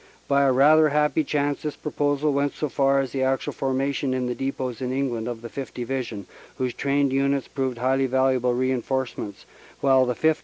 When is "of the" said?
5.27-5.47